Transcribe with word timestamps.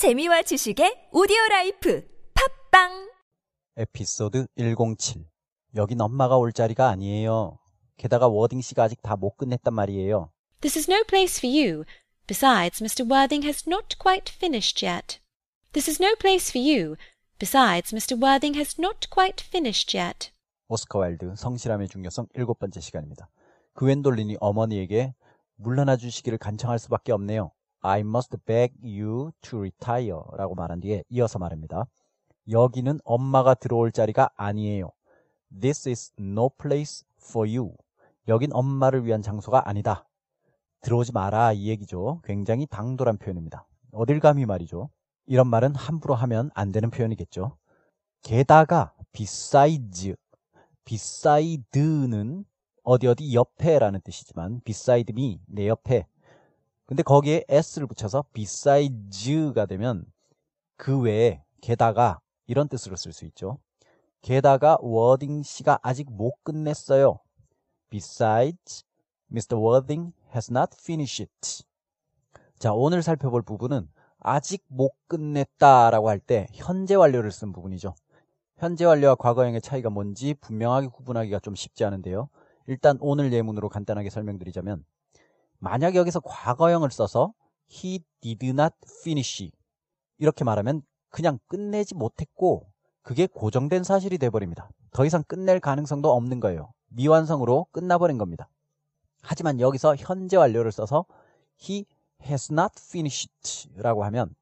재미와 0.00 0.40
지식의 0.40 1.10
오디오 1.12 1.36
life 1.50 2.02
팟빵 2.32 3.12
에피소드 3.76 4.46
107. 4.56 5.26
여긴 5.76 6.00
엄마가 6.00 6.38
올 6.38 6.54
자리가 6.54 6.88
아니에요. 6.88 7.58
게다가 7.98 8.26
워딩 8.26 8.62
씨가 8.62 8.84
아직 8.84 9.02
다 9.02 9.16
못 9.16 9.36
끝냈단 9.36 9.74
말이에요. 9.74 10.32
This 10.62 10.78
is 10.78 10.90
no 10.90 11.04
place 11.04 11.36
for 11.38 11.52
you. 11.52 11.84
Besides, 12.26 12.82
Mr. 12.82 13.04
Worthing 13.04 13.44
has 13.44 13.68
not 13.68 13.98
quite 13.98 14.32
finished 14.32 14.82
yet. 14.82 15.20
This 15.74 15.90
is 15.90 16.02
no 16.02 16.16
place 16.16 16.48
for 16.48 16.56
you. 16.56 16.96
Besides, 17.38 17.92
Mr. 17.92 18.16
Worthing 18.16 18.56
has 18.56 18.80
not 18.80 19.10
quite 19.10 19.44
finished 19.44 19.94
yet. 19.94 20.32
오스카 20.68 20.98
와일드 20.98 21.34
성실함의 21.36 21.88
중요성 21.88 22.28
일곱 22.32 22.58
번째 22.58 22.80
시간입니다. 22.80 23.28
그웬돌린이 23.74 24.38
어머니에게 24.40 25.12
물러나 25.56 25.98
주시기를 25.98 26.38
간청할 26.38 26.78
수밖에 26.78 27.12
없네요. 27.12 27.52
I 27.80 28.00
must 28.00 28.36
beg 28.44 28.74
you 28.82 29.32
to 29.42 29.58
retire 29.58 30.20
라고 30.36 30.54
말한 30.54 30.80
뒤에 30.80 31.04
이어서 31.08 31.38
말합니다. 31.38 31.86
여기는 32.48 32.98
엄마가 33.04 33.54
들어올 33.54 33.92
자리가 33.92 34.30
아니에요. 34.36 34.90
This 35.60 35.88
is 35.88 36.12
no 36.18 36.50
place 36.50 37.06
for 37.22 37.48
you. 37.48 37.74
여긴 38.28 38.50
엄마를 38.52 39.04
위한 39.04 39.22
장소가 39.22 39.68
아니다. 39.68 40.06
들어오지 40.82 41.12
마라 41.12 41.52
이 41.52 41.68
얘기죠. 41.68 42.20
굉장히 42.24 42.66
당돌한 42.66 43.18
표현입니다. 43.18 43.66
어딜 43.92 44.20
감히 44.20 44.46
말이죠. 44.46 44.90
이런 45.26 45.46
말은 45.48 45.74
함부로 45.74 46.14
하면 46.14 46.50
안 46.54 46.72
되는 46.72 46.90
표현이겠죠. 46.90 47.56
게다가 48.22 48.92
besides, 49.12 50.14
beside는 50.84 52.44
어디 52.82 53.06
어디 53.06 53.34
옆에라는 53.34 54.00
뜻이지만 54.02 54.60
beside 54.64 55.12
me, 55.12 55.40
내 55.46 55.68
옆에. 55.68 56.06
근데 56.90 57.04
거기에 57.04 57.44
s를 57.48 57.86
붙여서 57.86 58.24
besides,가 58.32 59.64
되면 59.66 60.04
그 60.76 60.98
외에 60.98 61.40
게다가 61.60 62.18
이런 62.48 62.66
뜻으로 62.66 62.96
쓸 62.96 63.12
수 63.12 63.24
있죠. 63.26 63.58
게다가 64.22 64.76
워딩 64.80 65.44
씨가 65.44 65.78
아직 65.84 66.10
못 66.10 66.32
끝냈어요. 66.42 67.20
Besides, 67.90 68.82
Mr. 69.30 69.56
Worthing 69.56 70.12
has 70.34 70.50
not 70.50 70.72
finished 70.80 71.22
it. 71.22 71.64
자, 72.58 72.72
오늘 72.72 73.02
살펴볼 73.02 73.42
부분은 73.42 73.88
아직 74.18 74.64
못 74.66 74.90
끝냈다라고 75.06 76.08
할 76.08 76.18
때 76.18 76.48
현재 76.52 76.96
완료를 76.96 77.30
쓴 77.30 77.52
부분이죠. 77.52 77.94
현재 78.56 78.84
완료와 78.84 79.14
과거형의 79.14 79.60
차이가 79.60 79.90
뭔지 79.90 80.34
분명하게 80.34 80.88
구분하기가 80.88 81.38
좀 81.38 81.54
쉽지 81.54 81.84
않은데요. 81.84 82.30
일단 82.66 82.98
오늘 83.00 83.32
예문으로 83.32 83.68
간단하게 83.68 84.10
설명드리자면 84.10 84.84
만약 85.60 85.94
여기서 85.94 86.20
과거형을 86.20 86.90
써서 86.90 87.32
he 87.70 88.02
did 88.20 88.48
not 88.48 88.74
finish 89.00 89.50
이렇게 90.18 90.42
말하면 90.42 90.82
그냥 91.10 91.38
끝내지 91.46 91.94
못했고 91.94 92.66
그게 93.02 93.26
고정된 93.26 93.84
사실이 93.84 94.18
돼버립니다. 94.18 94.70
더 94.90 95.04
이상 95.04 95.22
끝낼 95.22 95.60
가능성도 95.60 96.12
없는 96.12 96.40
거예요. 96.40 96.72
미완성으로 96.88 97.66
끝나버린 97.72 98.18
겁니다. 98.18 98.48
하지만 99.22 99.60
여기서 99.60 99.96
현재 99.96 100.36
완료를 100.36 100.72
써서 100.72 101.04
he 101.62 101.84
has 102.22 102.52
not 102.52 102.72
finished 102.78 103.70
라고 103.76 104.04
하면 104.04 104.34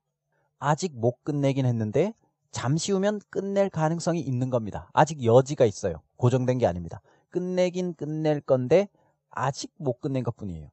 아직 0.59 0.97
못 0.97 1.23
끝내긴 1.25 1.67
했는데 1.67 2.15
잠시 2.51 2.93
후면 2.93 3.21
끝낼 3.29 3.71
가능성이 3.71 4.21
있는 4.21 4.51
겁니다. 4.51 4.89
아직 4.93 5.25
여지가 5.25 5.65
있어요. 5.65 6.01
고정된 6.17 6.59
게 6.59 6.67
아닙니다. 6.67 7.01
끝내긴 7.31 7.95
끝낼 7.95 8.41
건데 8.41 8.89
아직 9.31 9.73
못 9.77 10.01
끝낸 10.01 10.23
것 10.23 10.37
뿐이에요. 10.37 10.71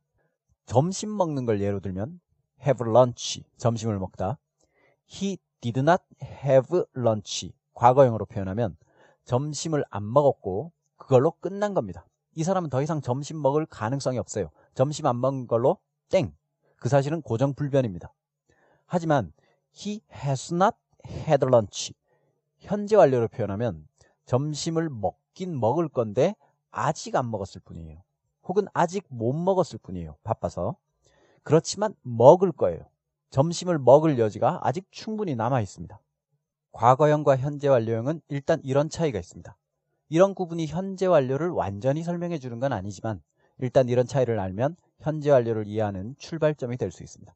점심 0.65 1.15
먹는 1.15 1.45
걸 1.45 1.61
예로 1.61 1.79
들면 1.79 2.19
have 2.61 2.87
lunch, 2.87 3.43
점심을 3.57 3.99
먹다. 3.99 4.37
he 5.09 5.37
did 5.61 5.79
not 5.79 6.01
have 6.21 6.83
lunch, 6.95 7.53
과거형으로 7.73 8.25
표현하면 8.25 8.77
점심을 9.25 9.83
안 9.89 10.11
먹었고 10.11 10.71
그걸로 10.97 11.31
끝난 11.39 11.73
겁니다. 11.73 12.05
이 12.33 12.43
사람은 12.43 12.69
더 12.69 12.81
이상 12.81 13.01
점심 13.01 13.41
먹을 13.41 13.65
가능성이 13.65 14.17
없어요. 14.17 14.49
점심 14.73 15.05
안 15.05 15.19
먹은 15.19 15.47
걸로 15.47 15.77
땡. 16.09 16.35
그 16.77 16.89
사실은 16.89 17.21
고정불변입니다. 17.21 18.13
하지만 18.85 19.33
he 19.75 20.01
has 20.13 20.53
not 20.53 20.75
had 21.05 21.45
lunch. 21.45 21.93
현재 22.59 22.95
완료로 22.95 23.27
표현하면 23.27 23.87
점심을 24.25 24.89
먹긴 24.89 25.59
먹을 25.59 25.87
건데 25.87 26.35
아직 26.71 27.15
안 27.15 27.29
먹었을 27.29 27.61
뿐이에요. 27.61 28.03
혹은 28.47 28.65
아직 28.73 29.05
못 29.09 29.33
먹었을 29.33 29.79
뿐이에요. 29.79 30.15
바빠서. 30.23 30.75
그렇지만 31.43 31.95
먹을 32.01 32.51
거예요. 32.51 32.79
점심을 33.29 33.79
먹을 33.79 34.17
여지가 34.17 34.61
아직 34.63 34.85
충분히 34.91 35.35
남아 35.35 35.61
있습니다. 35.61 35.99
과거형과 36.71 37.37
현재 37.37 37.67
완료형은 37.67 38.21
일단 38.29 38.61
이런 38.63 38.89
차이가 38.89 39.19
있습니다. 39.19 39.55
이런 40.09 40.35
구분이 40.35 40.67
현재 40.67 41.05
완료를 41.05 41.49
완전히 41.49 42.03
설명해 42.03 42.39
주는 42.39 42.59
건 42.59 42.73
아니지만 42.73 43.21
일단 43.59 43.89
이런 43.89 44.05
차이를 44.05 44.39
알면 44.39 44.75
현재 44.99 45.31
완료를 45.31 45.67
이해하는 45.67 46.15
출발점이 46.17 46.77
될 46.77 46.91
수 46.91 47.03
있습니다. 47.03 47.33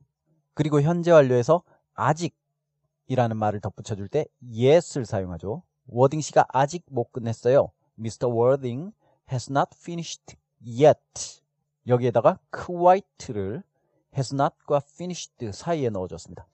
그리고 0.54 0.82
현재 0.82 1.12
완료에서 1.12 1.64
아직이라는 1.94 3.38
말을 3.38 3.60
덧붙여 3.62 3.96
줄 3.96 4.08
때 4.10 4.26
yet을 4.54 5.06
사용하죠. 5.06 5.64
워딩 5.88 6.22
씨가 6.22 6.46
아직 6.50 6.86
못 6.90 7.12
끝냈어요. 7.12 7.72
Mr. 8.00 8.28
Worthing 8.28 8.94
has 9.32 9.52
not 9.52 9.70
finished 9.76 10.36
yet. 10.66 11.42
여기에다가 11.88 12.40
quite를 12.52 13.64
has 14.16 14.34
not과 14.34 14.82
finished 14.94 15.52
사이에 15.52 15.90
넣어줬습니다. 15.90 16.46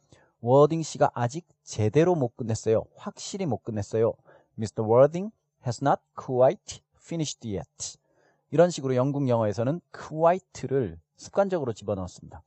워딩 0.42 0.84
씨가 0.84 1.12
아직 1.14 1.48
제대로 1.64 2.16
못 2.16 2.36
끝냈어요. 2.36 2.86
확실히 2.96 3.46
못 3.46 3.64
끝냈어요. 3.64 4.14
Mr. 4.58 4.84
Worthing 4.84 5.34
has 5.66 5.84
not 5.84 6.02
quite 6.16 6.82
finished 6.98 7.48
yet. 7.48 7.98
이런 8.52 8.70
식으로 8.70 8.96
영국 8.96 9.28
영어에서는 9.28 9.82
quite를 9.92 11.00
습관적으로 11.16 11.74
집어넣었습니다. 11.74 12.44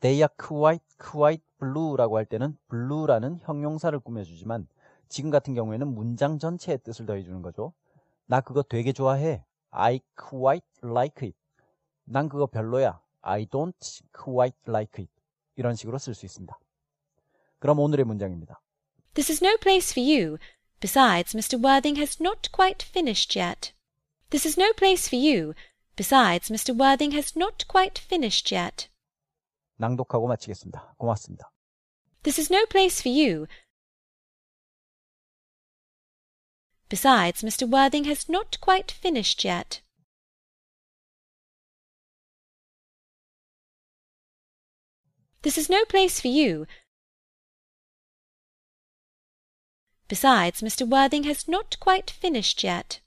They 0.00 0.18
are 0.18 0.28
quite, 0.36 0.84
quite 0.98 1.44
blue라고 1.58 2.16
할 2.16 2.24
때는 2.24 2.58
blue라는 2.68 3.38
형용사를 3.42 3.98
꾸며주지만 3.98 4.66
지금 5.08 5.30
같은 5.30 5.54
경우에는 5.54 5.86
문장 5.86 6.38
전체의 6.38 6.78
뜻을 6.82 7.06
더해주는 7.06 7.42
거죠. 7.42 7.72
나 8.26 8.40
그거 8.40 8.62
되게 8.62 8.92
좋아해. 8.92 9.44
I 9.75 10.01
quite 10.15 10.65
like 10.83 11.27
it. 11.27 11.37
난 12.03 12.29
그거 12.29 12.47
별로야. 12.47 13.01
I 13.21 13.45
don't 13.45 14.03
quite 14.13 14.57
like 14.67 15.01
it. 15.03 15.11
이런 15.55 15.75
식으로 15.75 15.97
쓸 15.97 16.13
수 16.13 16.25
있습니다. 16.25 16.57
그럼 17.59 17.79
오늘의 17.79 18.05
문장입니다. 18.05 18.61
This 19.13 19.31
is 19.31 19.43
no 19.43 19.57
place 19.57 19.91
for 19.93 20.01
you. 20.01 20.37
Besides, 20.79 21.35
Mr. 21.35 21.63
Worthing 21.63 21.99
has 21.99 22.17
not 22.21 22.49
quite 22.51 22.83
finished 22.83 23.37
yet. 23.37 23.73
This 24.31 24.47
is 24.47 24.59
no 24.59 24.73
place 24.73 25.07
for 25.07 25.19
you. 25.19 25.53
Besides, 25.95 26.49
Mr. 26.49 26.73
Worthing 26.73 27.13
has 27.13 27.37
not 27.37 27.67
quite 27.67 28.01
finished 28.01 28.55
yet. 28.55 28.89
낭독하고 29.77 30.27
마치겠습니다. 30.27 30.95
고맙습니다. 30.97 31.51
This 32.23 32.39
is 32.39 32.51
no 32.51 32.65
place 32.65 33.01
for 33.01 33.11
you. 33.11 33.45
Besides, 36.88 37.42
Mr. 37.42 37.68
Worthing 37.68 38.04
has 38.04 38.28
not 38.28 38.60
quite 38.60 38.90
finished 38.90 39.44
yet. 39.44 39.80
This 45.42 45.58
is 45.58 45.68
no 45.70 45.84
place 45.84 46.20
for 46.20 46.28
you. 46.28 46.66
Besides, 50.08 50.60
Mr. 50.60 50.88
Worthing 50.88 51.24
has 51.24 51.48
not 51.48 51.78
quite 51.80 52.10
finished 52.10 52.62
yet. 52.62 53.00